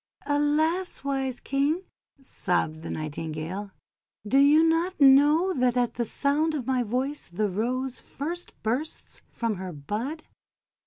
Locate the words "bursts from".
8.63-9.57